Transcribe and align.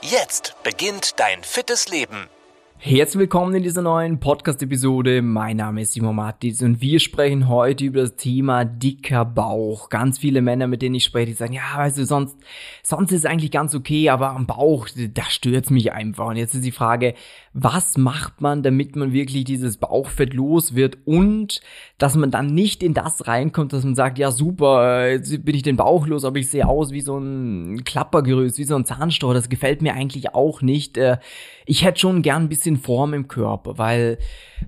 Jetzt 0.00 0.54
beginnt 0.62 1.18
dein 1.18 1.42
fittes 1.42 1.88
Leben. 1.88 2.28
Herzlich 2.80 3.18
willkommen 3.18 3.56
in 3.56 3.64
dieser 3.64 3.82
neuen 3.82 4.20
Podcast-Episode. 4.20 5.20
Mein 5.22 5.56
Name 5.56 5.82
ist 5.82 5.94
Simon 5.94 6.14
Mattis 6.14 6.62
und 6.62 6.80
wir 6.80 7.00
sprechen 7.00 7.48
heute 7.48 7.84
über 7.84 8.02
das 8.02 8.14
Thema 8.14 8.64
dicker 8.64 9.24
Bauch. 9.24 9.88
Ganz 9.88 10.20
viele 10.20 10.40
Männer, 10.40 10.68
mit 10.68 10.82
denen 10.82 10.94
ich 10.94 11.02
spreche, 11.02 11.26
die 11.26 11.32
sagen, 11.32 11.54
ja, 11.54 11.62
weißt 11.74 11.98
du, 11.98 12.06
sonst, 12.06 12.38
sonst 12.84 13.10
ist 13.10 13.18
es 13.18 13.24
eigentlich 13.24 13.50
ganz 13.50 13.74
okay, 13.74 14.08
aber 14.10 14.30
am 14.30 14.46
Bauch, 14.46 14.86
da 14.94 15.24
stört's 15.24 15.70
mich 15.70 15.92
einfach. 15.92 16.26
Und 16.26 16.36
jetzt 16.36 16.54
ist 16.54 16.64
die 16.64 16.70
Frage, 16.70 17.14
was 17.60 17.98
macht 17.98 18.40
man, 18.40 18.62
damit 18.62 18.94
man 18.94 19.12
wirklich 19.12 19.42
dieses 19.42 19.78
Bauchfett 19.78 20.32
los 20.32 20.76
wird 20.76 20.98
und 21.04 21.60
dass 21.98 22.14
man 22.14 22.30
dann 22.30 22.46
nicht 22.46 22.84
in 22.84 22.94
das 22.94 23.26
reinkommt, 23.26 23.72
dass 23.72 23.82
man 23.82 23.96
sagt, 23.96 24.18
ja 24.18 24.30
super, 24.30 25.10
jetzt 25.10 25.44
bin 25.44 25.56
ich 25.56 25.62
den 25.62 25.76
Bauch 25.76 26.06
los, 26.06 26.24
aber 26.24 26.38
ich 26.38 26.48
sehe 26.48 26.68
aus 26.68 26.92
wie 26.92 27.00
so 27.00 27.18
ein 27.18 27.82
Klappergerüst, 27.84 28.58
wie 28.58 28.64
so 28.64 28.76
ein 28.76 28.84
Zahnstocher. 28.84 29.34
Das 29.34 29.48
gefällt 29.48 29.82
mir 29.82 29.94
eigentlich 29.94 30.34
auch 30.34 30.62
nicht. 30.62 30.98
Äh, 30.98 31.18
ich 31.66 31.84
hätte 31.84 31.98
schon 31.98 32.22
gern 32.22 32.44
ein 32.44 32.48
bisschen 32.48 32.76
Form 32.76 33.12
im 33.12 33.26
Körper, 33.26 33.76
weil 33.76 34.18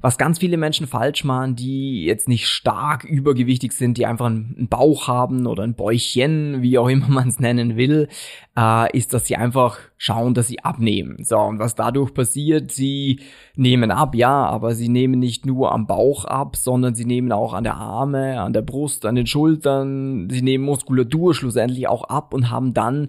was 0.01 0.19
ganz 0.19 0.39
viele 0.39 0.57
Menschen 0.57 0.87
falsch 0.87 1.25
machen, 1.25 1.57
die 1.57 2.05
jetzt 2.05 2.29
nicht 2.29 2.47
stark 2.47 3.05
übergewichtig 3.05 3.73
sind, 3.73 3.99
die 3.99 4.07
einfach 4.07 4.27
einen 4.27 4.69
Bauch 4.69 5.09
haben 5.09 5.47
oder 5.47 5.63
ein 5.63 5.75
Bäuchchen, 5.75 6.63
wie 6.63 6.77
auch 6.79 6.89
immer 6.89 7.09
man 7.09 7.29
es 7.29 7.39
nennen 7.39 7.77
will, 7.77 8.09
äh, 8.57 8.97
ist, 8.97 9.15
dass 9.15 9.27
sie 9.27 9.37
einfach 9.37 9.79
schauen, 9.97 10.35
dass 10.35 10.49
sie 10.49 10.61
abnehmen. 10.61 11.25
So, 11.25 11.39
und 11.39 11.59
was 11.59 11.75
dadurch 11.75 12.13
passiert, 12.15 12.73
sie 12.81 13.21
nehmen 13.55 13.91
ab, 13.91 14.15
ja, 14.15 14.47
aber 14.47 14.75
sie 14.75 14.89
nehmen 14.89 15.19
nicht 15.19 15.47
nur 15.47 15.73
am 15.73 15.87
Bauch 15.87 16.25
ab, 16.25 16.57
sondern 16.57 16.95
sie 16.95 17.05
nehmen 17.05 17.31
auch 17.31 17.53
an 17.53 17.65
der 17.65 17.77
Arme, 17.77 18.41
an 18.41 18.53
der 18.53 18.63
Brust, 18.63 19.07
an 19.07 19.15
den 19.15 19.27
Schultern, 19.27 20.29
sie 20.31 20.43
nehmen 20.43 20.65
Muskulatur 20.65 21.35
schlussendlich 21.35 21.87
auch 21.87 22.05
ab 22.05 22.35
und 22.35 22.51
haben 22.51 22.75
dann 22.75 23.09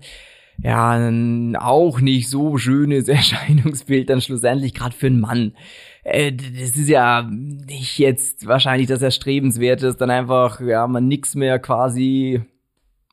ja, 0.63 0.91
ein 0.91 1.55
auch 1.55 2.01
nicht 2.01 2.29
so 2.29 2.57
schönes 2.57 3.07
Erscheinungsbild 3.19 4.09
dann 4.09 4.21
schlussendlich, 4.21 4.73
gerade 4.73 4.95
für 4.95 5.07
einen 5.07 5.19
Mann. 5.19 5.53
Äh, 6.03 6.33
das 6.33 6.75
ist 6.75 6.89
ja 6.89 7.27
nicht 7.29 7.97
jetzt 7.97 8.47
wahrscheinlich 8.47 8.87
das 8.87 9.01
Erstrebenswerte, 9.01 9.85
dass 9.85 9.97
dann 9.97 10.11
einfach, 10.11 10.61
ja, 10.61 10.87
man 10.87 11.07
nix 11.07 11.35
mehr 11.35 11.59
quasi 11.59 12.41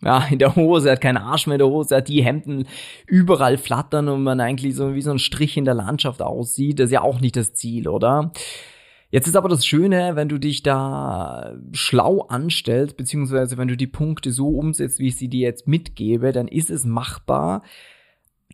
ja, 0.03 0.27
in 0.31 0.39
der 0.39 0.57
Hose, 0.57 0.91
hat 0.91 1.01
keinen 1.01 1.17
Arsch 1.17 1.47
mehr 1.47 1.57
in 1.57 1.61
der 1.61 1.69
Hose, 1.69 1.97
hat 1.97 2.09
die 2.09 2.25
Hemden 2.25 2.67
überall 3.07 3.59
flattern 3.59 4.09
und 4.09 4.23
man 4.23 4.41
eigentlich 4.41 4.75
so 4.75 4.95
wie 4.95 5.03
so 5.03 5.11
ein 5.11 5.19
Strich 5.19 5.57
in 5.57 5.65
der 5.65 5.75
Landschaft 5.75 6.23
aussieht. 6.23 6.79
Das 6.79 6.87
ist 6.87 6.93
ja 6.93 7.03
auch 7.03 7.21
nicht 7.21 7.37
das 7.37 7.55
Ziel, 7.55 7.89
oder? 7.89 8.33
Jetzt 9.11 9.27
ist 9.27 9.37
aber 9.37 9.49
das 9.49 9.65
Schöne, 9.65 10.17
wenn 10.17 10.29
du 10.29 10.37
dich 10.37 10.63
da 10.63 11.57
schlau 11.73 12.27
anstellst, 12.29 12.97
beziehungsweise 12.99 13.57
wenn 13.57 13.69
du 13.69 13.77
die 13.77 13.87
Punkte 13.87 14.33
so 14.33 14.49
umsetzt, 14.49 14.99
wie 14.99 15.09
ich 15.09 15.17
sie 15.17 15.29
dir 15.29 15.41
jetzt 15.41 15.67
mitgebe, 15.67 16.33
dann 16.33 16.47
ist 16.47 16.69
es 16.69 16.85
machbar, 16.85 17.63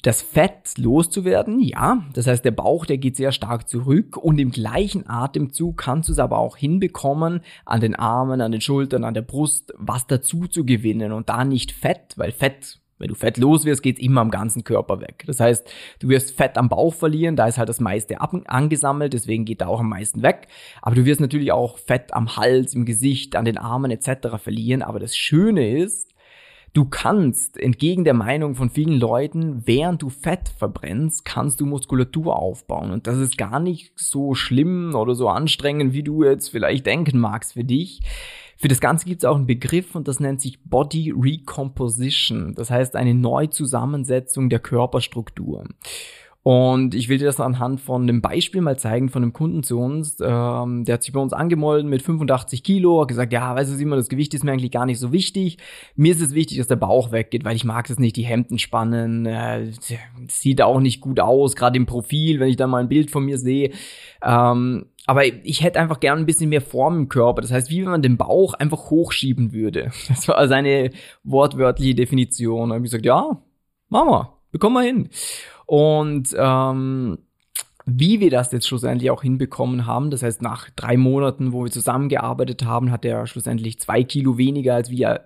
das 0.03 0.21
Fett 0.21 0.77
loszuwerden, 0.77 1.61
ja. 1.61 2.05
Das 2.13 2.27
heißt, 2.27 2.45
der 2.45 2.51
Bauch, 2.51 2.85
der 2.85 2.99
geht 2.99 3.17
sehr 3.17 3.33
stark 3.33 3.69
zurück 3.69 4.17
und 4.17 4.39
im 4.39 4.51
gleichen 4.51 5.09
Atemzug 5.09 5.79
kannst 5.79 6.09
du 6.09 6.13
es 6.13 6.19
aber 6.19 6.39
auch 6.39 6.57
hinbekommen, 6.57 7.41
an 7.65 7.81
den 7.81 7.95
Armen, 7.95 8.41
an 8.41 8.53
den 8.53 8.61
Schultern, 8.61 9.05
an 9.05 9.15
der 9.15 9.23
Brust 9.23 9.73
was 9.79 10.07
dazu 10.07 10.47
zu 10.47 10.67
gewinnen 10.67 11.13
und 11.13 11.29
da 11.29 11.45
nicht 11.45 11.73
Fett, 11.73 12.15
weil 12.17 12.33
Fett 12.33 12.81
wenn 12.99 13.09
du 13.09 13.15
Fett 13.17 13.39
los 13.39 13.65
wirst, 13.65 13.83
geht's 13.83 14.01
immer 14.01 14.21
am 14.21 14.31
ganzen 14.31 14.63
Körper 14.63 15.01
weg. 15.01 15.25
Das 15.27 15.41
heißt, 15.41 15.69
du 15.99 16.09
wirst 16.09 16.37
Fett 16.37 16.57
am 16.57 16.69
Bauch 16.69 16.95
verlieren, 16.95 17.35
da 17.35 17.47
ist 17.47 17.59
halt 17.59 17.69
das 17.69 17.81
meiste 17.81 18.21
angesammelt, 18.21 19.13
deswegen 19.13 19.45
geht 19.45 19.61
da 19.61 19.67
auch 19.67 19.81
am 19.81 19.89
meisten 19.89 20.23
weg. 20.23 20.47
Aber 20.81 20.95
du 20.95 21.05
wirst 21.05 21.21
natürlich 21.21 21.51
auch 21.51 21.79
Fett 21.79 22.15
am 22.15 22.37
Hals, 22.37 22.73
im 22.73 22.85
Gesicht, 22.85 23.35
an 23.35 23.45
den 23.45 23.59
Armen 23.59 23.91
etc. 23.91 24.39
verlieren. 24.39 24.83
Aber 24.83 25.01
das 25.01 25.17
Schöne 25.17 25.77
ist, 25.77 26.14
Du 26.75 26.85
kannst, 26.85 27.57
entgegen 27.57 28.03
der 28.03 28.15
Meinung 28.15 28.57
von 28.57 28.69
vielen 28.69 28.99
Leuten, 28.99 29.63
während 29.65 30.03
du 30.03 30.09
Fett 30.09 30.49
verbrennst, 30.49 31.25
kannst 31.25 31.61
du 31.61 31.67
Muskulatur 31.67 32.37
aufbauen. 32.37 32.91
Und 32.91 33.07
das 33.07 33.17
ist 33.19 33.39
gar 33.39 33.61
nicht 33.61 33.93
so 33.95 34.35
schlimm 34.35 34.93
oder 34.97 35.15
so 35.15 35.29
anstrengend, 35.29 35.93
wie 35.93 36.03
du 36.03 36.25
jetzt 36.25 36.49
vielleicht 36.49 36.85
denken 36.87 37.21
magst 37.21 37.53
für 37.53 37.63
dich. 37.63 38.01
Für 38.57 38.67
das 38.67 38.81
Ganze 38.81 39.07
gibt 39.07 39.23
es 39.23 39.25
auch 39.25 39.37
einen 39.37 39.47
Begriff 39.47 39.95
und 39.95 40.09
das 40.09 40.19
nennt 40.19 40.41
sich 40.41 40.65
Body 40.65 41.15
Recomposition. 41.17 42.55
Das 42.57 42.71
heißt 42.71 42.97
eine 42.97 43.15
Neuzusammensetzung 43.15 44.51
der 44.51 44.59
Körperstruktur. 44.59 45.69
Und 46.45 46.95
ich 46.95 47.09
will 47.09 47.17
dir 47.17 47.25
das 47.25 47.41
anhand 47.41 47.81
von 47.81 48.03
einem 48.03 48.21
Beispiel 48.21 48.61
mal 48.61 48.79
zeigen 48.79 49.09
von 49.09 49.23
einem 49.23 49.33
Kunden 49.33 49.63
zu 49.63 49.81
uns. 49.81 50.19
Ähm, 50.21 50.85
der 50.85 50.93
hat 50.93 51.03
sich 51.03 51.15
bei 51.15 51.21
uns 51.21 51.33
angemeldet 51.33 51.87
mit 51.87 52.03
85 52.03 52.63
Kilo, 52.63 53.01
hat 53.01 53.09
gesagt, 53.09 53.33
ja, 53.33 53.55
weißt 53.57 53.73
du, 53.73 53.77
Simon, 53.77 53.97
das 53.97 54.11
Gewicht 54.11 54.35
ist 54.35 54.45
mir 54.45 54.53
eigentlich 54.53 54.71
gar 54.71 54.85
nicht 54.85 54.99
so 54.99 55.11
wichtig. 55.11 55.57
Mir 55.97 56.13
ist 56.13 56.21
es 56.21 56.35
wichtig, 56.35 56.59
dass 56.59 56.67
der 56.69 56.77
Bauch 56.77 57.13
weggeht, 57.13 57.47
weil 57.47 57.57
ich 57.57 57.65
mag 57.65 57.89
es 57.89 57.99
nicht, 57.99 58.17
die 58.17 58.27
Hemden 58.27 58.59
spannen. 58.59 59.25
Äh, 59.25 59.73
sieht 60.29 60.61
auch 60.61 60.81
nicht 60.81 61.01
gut 61.01 61.19
aus, 61.19 61.57
gerade 61.57 61.79
im 61.79 61.87
Profil, 61.87 62.41
wenn 62.41 62.51
ich 62.51 62.57
da 62.57 62.67
mal 62.67 62.83
ein 62.83 62.91
Bild 62.91 63.11
von 63.11 63.25
mir 63.25 63.39
sehe. 63.39 63.71
Ähm, 64.23 64.85
aber 65.07 65.25
ich 65.25 65.63
hätte 65.63 65.81
einfach 65.81 65.99
gern 65.99 66.19
ein 66.19 66.27
bisschen 66.27 66.51
mehr 66.51 66.61
Form 66.61 66.99
im 66.99 67.09
Körper. 67.09 67.41
Das 67.41 67.53
heißt, 67.53 67.71
wie 67.71 67.81
wenn 67.81 67.91
man 67.91 68.03
den 68.03 68.19
Bauch 68.19 68.53
einfach 68.53 68.91
hochschieben 68.91 69.55
würde. 69.55 69.93
Das 70.09 70.29
war 70.29 70.47
seine 70.47 70.91
wortwörtliche 71.23 71.95
Definition. 71.95 72.69
Da 72.69 72.75
habe 72.75 72.85
ich 72.85 72.91
gesagt, 72.91 73.07
ja, 73.07 73.43
machen 73.89 74.09
wir, 74.11 74.33
bekommen 74.53 74.75
wir 74.75 74.83
hin. 74.83 75.09
Und 75.67 76.35
ähm, 76.37 77.19
wie 77.87 78.21
wir 78.21 78.31
das 78.31 78.53
jetzt 78.53 78.67
schlussendlich 78.67 79.11
auch 79.11 79.23
hinbekommen 79.23 79.87
haben, 79.87 80.11
das 80.11 80.23
heißt, 80.23 80.41
nach 80.41 80.71
drei 80.71 80.97
Monaten, 80.97 81.53
wo 81.53 81.65
wir 81.65 81.71
zusammengearbeitet 81.71 82.65
haben, 82.65 82.91
hat 82.91 83.05
er 83.05 83.27
schlussendlich 83.27 83.79
zwei 83.79 84.03
Kilo 84.03 84.39
weniger, 84.39 84.75
als 84.75 84.91
wir 84.91 85.21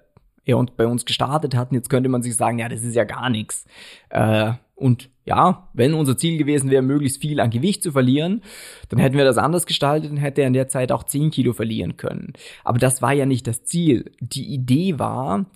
er 0.44 0.58
und 0.58 0.76
bei 0.76 0.86
uns 0.86 1.04
gestartet 1.04 1.54
hatten. 1.54 1.74
Jetzt 1.74 1.90
könnte 1.90 2.08
man 2.08 2.22
sich 2.22 2.34
sagen, 2.34 2.58
ja, 2.58 2.68
das 2.68 2.82
ist 2.82 2.94
ja 2.94 3.04
gar 3.04 3.30
nichts. 3.30 3.66
Äh, 4.08 4.52
und 4.74 5.10
ja, 5.24 5.68
wenn 5.74 5.92
unser 5.92 6.16
Ziel 6.16 6.38
gewesen 6.38 6.70
wäre, 6.70 6.82
möglichst 6.82 7.20
viel 7.20 7.40
an 7.40 7.50
Gewicht 7.50 7.82
zu 7.82 7.92
verlieren, 7.92 8.42
dann 8.88 8.98
hätten 8.98 9.16
wir 9.16 9.24
das 9.24 9.36
anders 9.36 9.66
gestaltet 9.66 10.10
und 10.10 10.16
hätte 10.16 10.40
er 10.40 10.46
in 10.46 10.52
der 10.52 10.68
Zeit 10.68 10.90
auch 10.90 11.02
10 11.02 11.30
Kilo 11.30 11.52
verlieren 11.52 11.96
können. 11.96 12.32
Aber 12.64 12.78
das 12.78 13.02
war 13.02 13.12
ja 13.12 13.26
nicht 13.26 13.46
das 13.46 13.64
Ziel. 13.64 14.10
Die 14.20 14.46
Idee 14.46 14.98
war, 14.98 15.46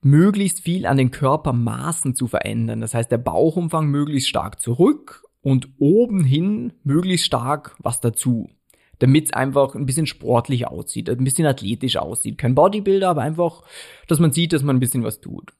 möglichst 0.00 0.60
viel 0.60 0.86
an 0.86 0.96
den 0.96 1.10
Körpermaßen 1.10 2.14
zu 2.14 2.26
verändern. 2.26 2.80
Das 2.80 2.94
heißt, 2.94 3.10
der 3.10 3.18
Bauchumfang 3.18 3.88
möglichst 3.88 4.28
stark 4.28 4.60
zurück 4.60 5.24
und 5.40 5.68
oben 5.78 6.24
hin 6.24 6.72
möglichst 6.84 7.26
stark 7.26 7.76
was 7.78 8.00
dazu. 8.00 8.50
Damit 8.98 9.26
es 9.26 9.32
einfach 9.32 9.74
ein 9.74 9.86
bisschen 9.86 10.06
sportlich 10.06 10.66
aussieht, 10.66 11.08
ein 11.08 11.22
bisschen 11.22 11.46
athletisch 11.46 11.96
aussieht. 11.96 12.36
Kein 12.36 12.56
Bodybuilder, 12.56 13.08
aber 13.08 13.22
einfach, 13.22 13.62
dass 14.08 14.18
man 14.18 14.32
sieht, 14.32 14.52
dass 14.52 14.64
man 14.64 14.76
ein 14.76 14.80
bisschen 14.80 15.04
was 15.04 15.20
tut. 15.20 15.52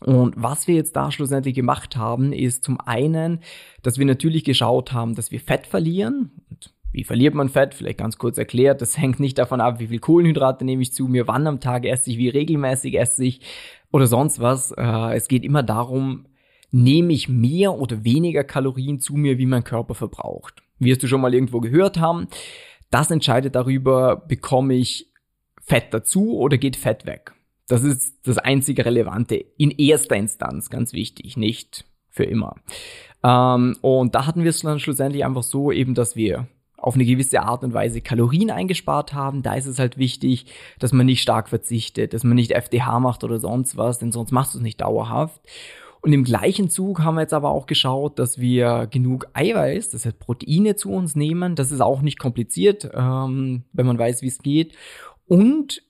Und 0.00 0.34
was 0.36 0.66
wir 0.66 0.74
jetzt 0.74 0.96
da 0.96 1.10
schlussendlich 1.10 1.54
gemacht 1.54 1.96
haben, 1.96 2.32
ist 2.32 2.64
zum 2.64 2.80
einen, 2.80 3.40
dass 3.82 3.98
wir 3.98 4.04
natürlich 4.04 4.44
geschaut 4.44 4.92
haben, 4.92 5.14
dass 5.14 5.30
wir 5.30 5.40
Fett 5.40 5.66
verlieren. 5.66 6.32
Und 6.50 6.73
wie 6.94 7.04
verliert 7.04 7.34
man 7.34 7.48
Fett? 7.48 7.74
Vielleicht 7.74 7.98
ganz 7.98 8.18
kurz 8.18 8.38
erklärt. 8.38 8.80
Das 8.80 8.96
hängt 8.98 9.20
nicht 9.20 9.36
davon 9.36 9.60
ab, 9.60 9.80
wie 9.80 9.88
viel 9.88 9.98
Kohlenhydrate 9.98 10.64
nehme 10.64 10.82
ich 10.82 10.92
zu 10.92 11.08
mir, 11.08 11.26
wann 11.26 11.46
am 11.46 11.60
Tag 11.60 11.84
esse 11.84 12.10
ich, 12.10 12.18
wie 12.18 12.28
regelmäßig 12.28 12.98
esse 12.98 13.24
ich 13.24 13.40
oder 13.90 14.06
sonst 14.06 14.40
was. 14.40 14.72
Äh, 14.72 15.14
es 15.14 15.28
geht 15.28 15.44
immer 15.44 15.62
darum, 15.62 16.26
nehme 16.70 17.12
ich 17.12 17.28
mehr 17.28 17.74
oder 17.74 18.04
weniger 18.04 18.44
Kalorien 18.44 19.00
zu 19.00 19.14
mir, 19.14 19.38
wie 19.38 19.46
mein 19.46 19.64
Körper 19.64 19.94
verbraucht. 19.94 20.62
Wirst 20.78 21.02
du 21.02 21.08
schon 21.08 21.20
mal 21.20 21.34
irgendwo 21.34 21.60
gehört 21.60 21.98
haben. 21.98 22.28
Das 22.90 23.10
entscheidet 23.10 23.54
darüber, 23.54 24.16
bekomme 24.16 24.74
ich 24.74 25.12
Fett 25.60 25.92
dazu 25.92 26.38
oder 26.38 26.58
geht 26.58 26.76
Fett 26.76 27.06
weg. 27.06 27.32
Das 27.66 27.82
ist 27.82 28.26
das 28.26 28.38
einzige 28.38 28.84
Relevante 28.84 29.36
in 29.36 29.70
erster 29.70 30.16
Instanz, 30.16 30.70
ganz 30.70 30.92
wichtig, 30.92 31.36
nicht 31.36 31.86
für 32.08 32.24
immer. 32.24 32.56
Ähm, 33.24 33.76
und 33.80 34.14
da 34.14 34.26
hatten 34.26 34.42
wir 34.42 34.50
es 34.50 34.60
dann 34.60 34.78
schlussendlich 34.78 35.24
einfach 35.24 35.42
so 35.42 35.72
eben, 35.72 35.94
dass 35.94 36.14
wir 36.14 36.46
auf 36.84 36.96
eine 36.96 37.06
gewisse 37.06 37.40
Art 37.40 37.64
und 37.64 37.72
Weise 37.72 38.02
Kalorien 38.02 38.50
eingespart 38.50 39.14
haben. 39.14 39.42
Da 39.42 39.54
ist 39.54 39.66
es 39.66 39.78
halt 39.78 39.96
wichtig, 39.96 40.44
dass 40.78 40.92
man 40.92 41.06
nicht 41.06 41.22
stark 41.22 41.48
verzichtet, 41.48 42.12
dass 42.12 42.24
man 42.24 42.34
nicht 42.36 42.50
FDH 42.50 43.00
macht 43.00 43.24
oder 43.24 43.38
sonst 43.38 43.78
was, 43.78 43.98
denn 43.98 44.12
sonst 44.12 44.32
machst 44.32 44.54
du 44.54 44.58
es 44.58 44.62
nicht 44.62 44.82
dauerhaft. 44.82 45.40
Und 46.02 46.12
im 46.12 46.24
gleichen 46.24 46.68
Zug 46.68 47.00
haben 47.00 47.14
wir 47.14 47.22
jetzt 47.22 47.32
aber 47.32 47.48
auch 47.48 47.64
geschaut, 47.64 48.18
dass 48.18 48.38
wir 48.38 48.86
genug 48.90 49.26
Eiweiß, 49.32 49.88
das 49.88 50.04
heißt 50.04 50.18
Proteine 50.18 50.76
zu 50.76 50.90
uns 50.90 51.16
nehmen. 51.16 51.54
Das 51.54 51.72
ist 51.72 51.80
auch 51.80 52.02
nicht 52.02 52.18
kompliziert, 52.18 52.90
ähm, 52.92 53.64
wenn 53.72 53.86
man 53.86 53.98
weiß, 53.98 54.20
wie 54.20 54.28
es 54.28 54.40
geht. 54.40 54.76
Und 55.26 55.82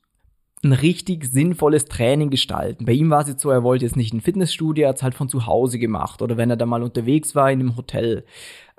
ein 0.62 0.72
richtig 0.72 1.24
sinnvolles 1.24 1.86
Training 1.86 2.30
gestalten. 2.30 2.84
Bei 2.84 2.92
ihm 2.92 3.10
war 3.10 3.22
es 3.22 3.28
jetzt 3.28 3.42
so, 3.42 3.50
er 3.50 3.64
wollte 3.64 3.84
jetzt 3.84 3.96
nicht 3.96 4.14
ein 4.14 4.20
Fitnessstudio, 4.20 4.84
er 4.84 4.90
hat 4.90 4.96
es 4.98 5.02
halt 5.02 5.14
von 5.14 5.28
zu 5.28 5.46
Hause 5.46 5.80
gemacht 5.80 6.22
oder 6.22 6.36
wenn 6.36 6.48
er 6.48 6.56
da 6.56 6.66
mal 6.66 6.84
unterwegs 6.84 7.34
war 7.34 7.50
in 7.50 7.58
einem 7.58 7.76
Hotel. 7.76 8.24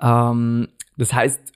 Ähm, 0.00 0.68
das 0.96 1.12
heißt, 1.12 1.52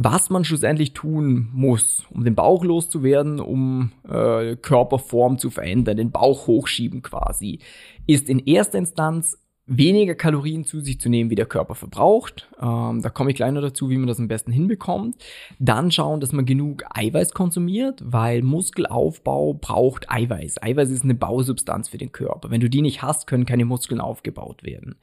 was 0.00 0.30
man 0.30 0.44
schlussendlich 0.44 0.92
tun 0.92 1.48
muss, 1.52 2.06
um 2.10 2.24
den 2.24 2.36
Bauch 2.36 2.64
loszuwerden, 2.64 3.40
um 3.40 3.90
äh, 4.08 4.54
Körperform 4.54 5.38
zu 5.38 5.50
verändern, 5.50 5.96
den 5.96 6.12
Bauch 6.12 6.46
hochschieben 6.46 7.02
quasi, 7.02 7.58
ist 8.06 8.28
in 8.28 8.38
erster 8.38 8.78
Instanz 8.78 9.38
weniger 9.66 10.14
Kalorien 10.14 10.64
zu 10.64 10.80
sich 10.80 11.00
zu 11.00 11.08
nehmen, 11.08 11.30
wie 11.30 11.34
der 11.34 11.46
Körper 11.46 11.74
verbraucht. 11.74 12.48
Ähm, 12.62 13.02
da 13.02 13.10
komme 13.10 13.30
ich 13.30 13.36
gleich 13.36 13.52
noch 13.52 13.60
dazu, 13.60 13.90
wie 13.90 13.98
man 13.98 14.06
das 14.06 14.20
am 14.20 14.28
besten 14.28 14.52
hinbekommt. 14.52 15.16
Dann 15.58 15.90
schauen, 15.90 16.20
dass 16.20 16.32
man 16.32 16.46
genug 16.46 16.84
Eiweiß 16.94 17.32
konsumiert, 17.32 18.00
weil 18.04 18.42
Muskelaufbau 18.42 19.54
braucht 19.54 20.10
Eiweiß. 20.10 20.62
Eiweiß 20.62 20.90
ist 20.90 21.02
eine 21.04 21.16
Bausubstanz 21.16 21.88
für 21.88 21.98
den 21.98 22.12
Körper. 22.12 22.50
Wenn 22.50 22.60
du 22.60 22.70
die 22.70 22.82
nicht 22.82 23.02
hast, 23.02 23.26
können 23.26 23.46
keine 23.46 23.64
Muskeln 23.64 24.00
aufgebaut 24.00 24.62
werden. 24.62 24.94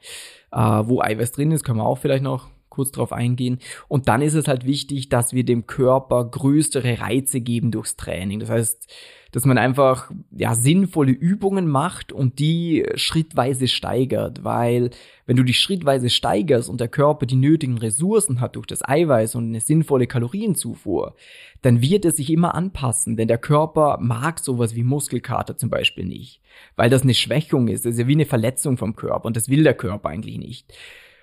Äh, 0.52 0.58
wo 0.58 1.02
Eiweiß 1.02 1.32
drin 1.32 1.52
ist, 1.52 1.64
können 1.64 1.78
wir 1.78 1.86
auch 1.86 1.98
vielleicht 1.98 2.24
noch 2.24 2.48
kurz 2.68 2.92
drauf 2.92 3.12
eingehen. 3.12 3.58
Und 3.88 4.08
dann 4.08 4.22
ist 4.22 4.34
es 4.34 4.48
halt 4.48 4.66
wichtig, 4.66 5.08
dass 5.08 5.32
wir 5.32 5.44
dem 5.44 5.66
Körper 5.66 6.24
größere 6.24 7.00
Reize 7.00 7.40
geben 7.40 7.70
durchs 7.70 7.96
Training. 7.96 8.40
Das 8.40 8.50
heißt, 8.50 8.92
dass 9.32 9.44
man 9.44 9.58
einfach 9.58 10.10
ja 10.30 10.54
sinnvolle 10.54 11.12
Übungen 11.12 11.68
macht 11.68 12.10
und 12.10 12.38
die 12.38 12.86
schrittweise 12.94 13.68
steigert, 13.68 14.44
weil 14.44 14.90
wenn 15.26 15.36
du 15.36 15.42
dich 15.42 15.58
schrittweise 15.60 16.08
steigerst 16.08 16.70
und 16.70 16.80
der 16.80 16.88
Körper 16.88 17.26
die 17.26 17.36
nötigen 17.36 17.76
Ressourcen 17.76 18.40
hat 18.40 18.56
durch 18.56 18.66
das 18.66 18.86
Eiweiß 18.86 19.34
und 19.34 19.48
eine 19.48 19.60
sinnvolle 19.60 20.06
Kalorienzufuhr, 20.06 21.16
dann 21.60 21.82
wird 21.82 22.04
er 22.04 22.12
sich 22.12 22.30
immer 22.30 22.54
anpassen, 22.54 23.16
denn 23.16 23.28
der 23.28 23.38
Körper 23.38 23.98
mag 24.00 24.38
sowas 24.38 24.74
wie 24.74 24.84
Muskelkater 24.84 25.56
zum 25.56 25.68
Beispiel 25.68 26.06
nicht, 26.06 26.40
weil 26.76 26.88
das 26.88 27.02
eine 27.02 27.14
Schwächung 27.14 27.68
ist, 27.68 27.84
das 27.84 27.94
ist 27.94 28.00
ja 28.00 28.06
wie 28.06 28.12
eine 28.12 28.26
Verletzung 28.26 28.78
vom 28.78 28.96
Körper 28.96 29.26
und 29.26 29.36
das 29.36 29.48
will 29.48 29.64
der 29.64 29.74
Körper 29.74 30.08
eigentlich 30.08 30.38
nicht. 30.38 30.72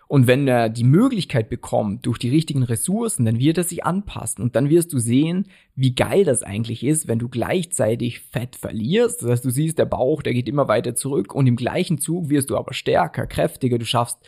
Und 0.08 0.28
wenn 0.28 0.48
er 0.48 0.70
die 0.70 0.84
Möglichkeit 0.84 1.50
bekommt, 1.50 2.06
durch 2.06 2.20
die 2.20 2.30
richtigen 2.30 2.64
Ressourcen, 2.64 3.26
dann 3.26 3.40
wird 3.40 3.58
er 3.58 3.64
sich 3.64 3.86
anpassen. 3.86 4.44
Und 4.44 4.56
dann 4.56 4.70
wirst 4.70 4.94
du 4.94 5.00
sehen, 5.00 5.48
wie 5.76 5.96
geil 5.96 6.24
das 6.24 6.44
eigentlich 6.44 6.84
ist, 6.84 7.08
wenn 7.08 7.20
du 7.20 7.30
gleichzeitig 7.30 8.20
Fett 8.20 8.56
verlierst. 8.56 9.22
Das 9.22 9.30
heißt, 9.30 9.46
du 9.46 9.50
siehst, 9.50 9.80
der 9.80 9.86
Bauch, 9.86 10.22
der 10.22 10.34
geht 10.34 10.48
immer 10.48 10.68
weiter 10.68 10.96
zurück 10.96 11.34
und 11.34 11.48
im 11.48 11.56
gleichen 11.56 11.98
Zug 11.98 12.30
wirst 12.30 12.50
du 12.50 12.58
aber 12.58 12.74
stärker, 12.74 13.26
kräftiger, 13.28 13.78
du 13.78 13.86
schaffst 13.86 14.20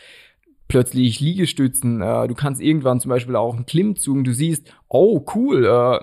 plötzlich 0.67 1.19
Liegestützen, 1.19 2.01
äh, 2.01 2.27
du 2.27 2.33
kannst 2.33 2.61
irgendwann 2.61 2.99
zum 2.99 3.09
Beispiel 3.09 3.35
auch 3.35 3.55
einen 3.55 3.65
Klimmzug, 3.65 4.23
du 4.23 4.33
siehst, 4.33 4.73
oh 4.87 5.23
cool, 5.35 5.65
äh, 5.65 5.99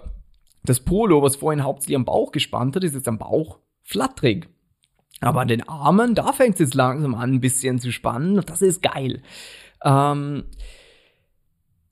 das 0.65 0.81
Polo, 0.81 1.23
was 1.23 1.37
vorhin 1.37 1.65
hauptsächlich 1.65 1.97
am 1.97 2.05
Bauch 2.05 2.31
gespannt 2.31 2.77
hat, 2.77 2.85
ist 2.85 2.95
jetzt 2.95 3.09
am 3.09 3.19
Bauch 3.19 3.59
flattrig. 3.83 4.49
Aber 5.23 5.41
an 5.41 5.49
den 5.49 5.69
Armen, 5.69 6.15
da 6.15 6.33
fängt 6.33 6.55
es 6.55 6.61
jetzt 6.61 6.75
langsam 6.75 7.15
an, 7.15 7.35
ein 7.35 7.41
bisschen 7.41 7.79
zu 7.79 7.93
spannen. 7.93 8.43
Das 8.45 8.61
ist 8.61 8.83
geil. 8.83 9.23
Ähm, 9.85 10.45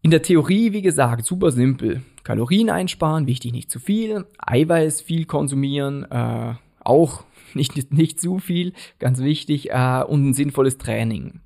in 0.02 0.10
der 0.10 0.22
Theorie, 0.22 0.72
wie 0.72 0.82
gesagt, 0.82 1.24
super 1.24 1.52
simpel. 1.52 2.02
Kalorien 2.24 2.70
einsparen, 2.70 3.26
wichtig 3.26 3.52
nicht 3.52 3.70
zu 3.70 3.78
viel. 3.78 4.26
Eiweiß 4.38 5.02
viel 5.02 5.26
konsumieren, 5.26 6.10
äh, 6.10 6.54
auch 6.80 7.24
nicht, 7.54 7.92
nicht 7.92 8.20
zu 8.20 8.38
viel, 8.38 8.72
ganz 8.98 9.20
wichtig. 9.20 9.70
Äh, 9.70 10.02
und 10.02 10.28
ein 10.28 10.34
sinnvolles 10.34 10.78
Training. 10.78 11.40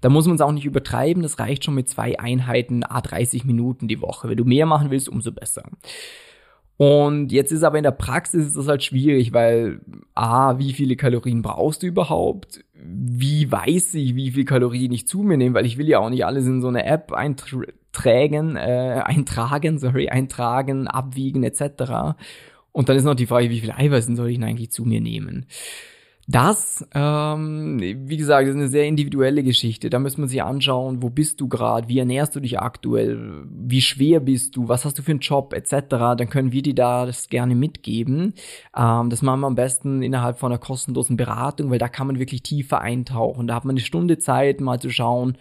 Da 0.00 0.08
muss 0.08 0.26
man 0.26 0.34
es 0.34 0.42
auch 0.42 0.52
nicht 0.52 0.66
übertreiben, 0.66 1.22
das 1.22 1.38
reicht 1.38 1.64
schon 1.64 1.76
mit 1.76 1.88
zwei 1.88 2.18
Einheiten 2.18 2.82
a 2.82 3.00
30 3.00 3.44
Minuten 3.44 3.86
die 3.86 4.02
Woche. 4.02 4.28
Wenn 4.28 4.36
du 4.36 4.44
mehr 4.44 4.66
machen 4.66 4.90
willst, 4.90 5.08
umso 5.08 5.32
besser. 5.32 5.62
Und 6.80 7.30
jetzt 7.30 7.52
ist 7.52 7.62
aber 7.62 7.76
in 7.76 7.84
der 7.84 7.90
Praxis 7.90 8.46
ist 8.46 8.56
das 8.56 8.66
halt 8.66 8.82
schwierig, 8.82 9.34
weil 9.34 9.82
A, 10.14 10.56
wie 10.56 10.72
viele 10.72 10.96
Kalorien 10.96 11.42
brauchst 11.42 11.82
du 11.82 11.86
überhaupt? 11.86 12.64
Wie 12.72 13.52
weiß 13.52 13.92
ich, 13.96 14.14
wie 14.14 14.30
viel 14.30 14.46
Kalorien 14.46 14.90
ich 14.90 15.06
zu 15.06 15.18
mir 15.18 15.36
nehme? 15.36 15.56
Weil 15.56 15.66
ich 15.66 15.76
will 15.76 15.86
ja 15.86 15.98
auch 15.98 16.08
nicht 16.08 16.24
alles 16.24 16.46
in 16.46 16.62
so 16.62 16.68
eine 16.68 16.86
App 16.86 17.12
eintragen, 17.12 18.56
äh, 18.56 19.02
eintragen, 19.04 19.78
sorry, 19.78 20.08
eintragen, 20.08 20.88
abwiegen 20.88 21.42
etc. 21.42 22.16
Und 22.72 22.88
dann 22.88 22.96
ist 22.96 23.04
noch 23.04 23.14
die 23.14 23.26
Frage, 23.26 23.50
wie 23.50 23.60
viel 23.60 23.72
Eiweiß 23.72 24.06
soll 24.06 24.30
ich 24.30 24.38
denn 24.38 24.44
eigentlich 24.44 24.70
zu 24.70 24.86
mir 24.86 25.02
nehmen? 25.02 25.44
Das, 26.30 26.86
ähm, 26.94 27.80
wie 27.80 28.16
gesagt, 28.16 28.46
ist 28.46 28.54
eine 28.54 28.68
sehr 28.68 28.86
individuelle 28.86 29.42
Geschichte. 29.42 29.90
Da 29.90 29.98
müssen 29.98 30.22
wir 30.22 30.28
sich 30.28 30.40
anschauen, 30.40 31.02
wo 31.02 31.10
bist 31.10 31.40
du 31.40 31.48
gerade, 31.48 31.88
wie 31.88 31.98
ernährst 31.98 32.36
du 32.36 32.40
dich 32.40 32.60
aktuell, 32.60 33.42
wie 33.50 33.80
schwer 33.80 34.20
bist 34.20 34.54
du, 34.54 34.68
was 34.68 34.84
hast 34.84 34.96
du 34.96 35.02
für 35.02 35.10
einen 35.10 35.18
Job 35.18 35.52
etc. 35.52 35.88
Dann 35.88 36.30
können 36.30 36.52
wir 36.52 36.62
dir 36.62 36.74
da 36.76 37.04
das 37.04 37.30
gerne 37.30 37.56
mitgeben. 37.56 38.34
Ähm, 38.76 39.10
das 39.10 39.22
machen 39.22 39.40
wir 39.40 39.48
am 39.48 39.56
besten 39.56 40.02
innerhalb 40.02 40.38
von 40.38 40.52
einer 40.52 40.60
kostenlosen 40.60 41.16
Beratung, 41.16 41.68
weil 41.72 41.80
da 41.80 41.88
kann 41.88 42.06
man 42.06 42.20
wirklich 42.20 42.44
tiefer 42.44 42.80
eintauchen. 42.80 43.48
Da 43.48 43.56
hat 43.56 43.64
man 43.64 43.72
eine 43.72 43.80
Stunde 43.80 44.18
Zeit, 44.18 44.60
mal 44.60 44.78
zu 44.78 44.90
schauen, 44.90 45.36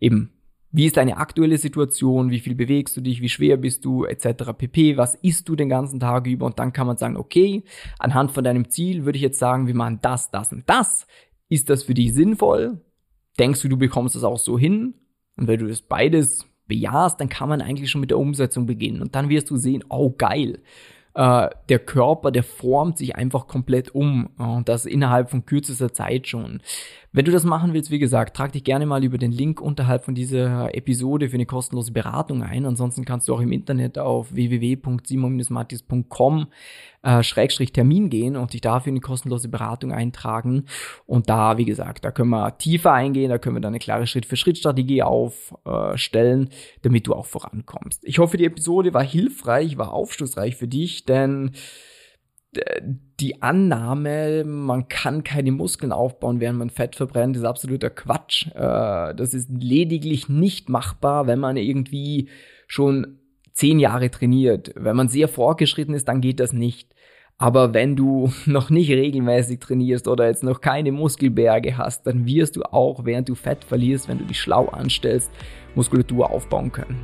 eben, 0.00 0.30
wie 0.72 0.86
ist 0.86 0.96
deine 0.96 1.18
aktuelle 1.18 1.58
Situation? 1.58 2.30
Wie 2.30 2.40
viel 2.40 2.54
bewegst 2.54 2.96
du 2.96 3.02
dich? 3.02 3.20
Wie 3.20 3.28
schwer 3.28 3.58
bist 3.58 3.84
du? 3.84 4.04
Etc. 4.06 4.26
pp. 4.56 4.96
Was 4.96 5.14
isst 5.16 5.48
du 5.48 5.54
den 5.54 5.68
ganzen 5.68 6.00
Tag 6.00 6.26
über? 6.26 6.46
Und 6.46 6.58
dann 6.58 6.72
kann 6.72 6.86
man 6.86 6.96
sagen, 6.96 7.18
okay, 7.18 7.62
anhand 7.98 8.32
von 8.32 8.42
deinem 8.42 8.70
Ziel 8.70 9.04
würde 9.04 9.16
ich 9.16 9.22
jetzt 9.22 9.38
sagen, 9.38 9.66
wir 9.66 9.74
machen 9.74 9.98
das, 10.00 10.30
das 10.30 10.50
und 10.50 10.68
das. 10.68 11.06
Ist 11.50 11.68
das 11.68 11.82
für 11.82 11.92
dich 11.92 12.14
sinnvoll? 12.14 12.80
Denkst 13.38 13.60
du, 13.60 13.68
du 13.68 13.76
bekommst 13.76 14.16
das 14.16 14.24
auch 14.24 14.38
so 14.38 14.58
hin? 14.58 14.94
Und 15.36 15.46
wenn 15.46 15.60
du 15.60 15.68
das 15.68 15.82
beides 15.82 16.46
bejahst, 16.66 17.20
dann 17.20 17.28
kann 17.28 17.50
man 17.50 17.60
eigentlich 17.60 17.90
schon 17.90 18.00
mit 18.00 18.10
der 18.10 18.18
Umsetzung 18.18 18.64
beginnen. 18.64 19.02
Und 19.02 19.14
dann 19.14 19.28
wirst 19.28 19.50
du 19.50 19.56
sehen, 19.56 19.84
oh 19.90 20.10
geil, 20.16 20.62
äh, 21.14 21.48
der 21.68 21.78
Körper, 21.78 22.30
der 22.30 22.42
formt 22.42 22.96
sich 22.98 23.16
einfach 23.16 23.46
komplett 23.46 23.94
um. 23.94 24.28
Und 24.38 24.68
das 24.68 24.84
innerhalb 24.86 25.30
von 25.30 25.46
kürzester 25.46 25.92
Zeit 25.92 26.26
schon. 26.28 26.60
Wenn 27.12 27.26
du 27.26 27.32
das 27.32 27.44
machen 27.44 27.74
willst, 27.74 27.90
wie 27.90 27.98
gesagt, 27.98 28.34
trag 28.36 28.52
dich 28.52 28.64
gerne 28.64 28.86
mal 28.86 29.04
über 29.04 29.18
den 29.18 29.32
Link 29.32 29.60
unterhalb 29.60 30.04
von 30.04 30.14
dieser 30.14 30.74
Episode 30.74 31.28
für 31.28 31.34
eine 31.34 31.44
kostenlose 31.44 31.92
Beratung 31.92 32.42
ein. 32.42 32.64
Ansonsten 32.64 33.04
kannst 33.04 33.28
du 33.28 33.34
auch 33.34 33.40
im 33.40 33.52
Internet 33.52 33.98
auf 33.98 34.32
www.simon-matis.com 34.32 36.46
äh, 37.02 37.22
Schrägstrich 37.22 37.72
Termin 37.72 38.10
gehen 38.10 38.36
und 38.36 38.52
dich 38.52 38.60
dafür 38.60 38.90
eine 38.90 39.00
kostenlose 39.00 39.48
Beratung 39.48 39.92
eintragen. 39.92 40.66
Und 41.06 41.28
da, 41.28 41.58
wie 41.58 41.64
gesagt, 41.64 42.04
da 42.04 42.10
können 42.10 42.30
wir 42.30 42.56
tiefer 42.58 42.92
eingehen, 42.92 43.30
da 43.30 43.38
können 43.38 43.56
wir 43.56 43.60
dann 43.60 43.72
eine 43.72 43.78
klare 43.78 44.06
Schritt-für-Schritt-Strategie 44.06 45.02
aufstellen, 45.02 46.50
damit 46.82 47.06
du 47.06 47.14
auch 47.14 47.26
vorankommst. 47.26 48.04
Ich 48.04 48.18
hoffe, 48.18 48.36
die 48.36 48.46
Episode 48.46 48.94
war 48.94 49.04
hilfreich, 49.04 49.78
war 49.78 49.92
aufschlussreich 49.92 50.56
für 50.56 50.68
dich, 50.68 51.04
denn 51.04 51.52
die 53.20 53.40
Annahme, 53.40 54.44
man 54.44 54.88
kann 54.88 55.24
keine 55.24 55.52
Muskeln 55.52 55.92
aufbauen, 55.92 56.40
während 56.40 56.58
man 56.58 56.70
Fett 56.70 56.96
verbrennt, 56.96 57.36
ist 57.36 57.44
absoluter 57.44 57.88
Quatsch. 57.88 58.46
Äh, 58.48 59.14
das 59.14 59.32
ist 59.32 59.48
lediglich 59.50 60.28
nicht 60.28 60.68
machbar, 60.68 61.26
wenn 61.26 61.38
man 61.38 61.56
irgendwie 61.56 62.28
schon 62.66 63.18
zehn 63.52 63.78
Jahre 63.78 64.10
trainiert. 64.10 64.72
Wenn 64.74 64.96
man 64.96 65.08
sehr 65.08 65.28
fortgeschritten 65.28 65.94
ist, 65.94 66.08
dann 66.08 66.20
geht 66.20 66.40
das 66.40 66.52
nicht. 66.52 66.88
Aber 67.38 67.74
wenn 67.74 67.96
du 67.96 68.32
noch 68.46 68.70
nicht 68.70 68.90
regelmäßig 68.90 69.60
trainierst 69.60 70.08
oder 70.08 70.26
jetzt 70.26 70.44
noch 70.44 70.60
keine 70.60 70.92
Muskelberge 70.92 71.76
hast, 71.76 72.06
dann 72.06 72.26
wirst 72.26 72.56
du 72.56 72.62
auch, 72.62 73.04
während 73.04 73.28
du 73.28 73.34
Fett 73.34 73.64
verlierst, 73.64 74.08
wenn 74.08 74.18
du 74.18 74.24
dich 74.24 74.40
schlau 74.40 74.68
anstellst, 74.68 75.30
Muskulatur 75.74 76.30
aufbauen 76.30 76.70
können. 76.70 77.00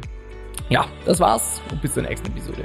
Ja, 0.68 0.86
das 1.06 1.20
war's 1.20 1.62
und 1.70 1.80
bis 1.80 1.94
zur 1.94 2.02
nächsten 2.02 2.28
Episode. 2.28 2.64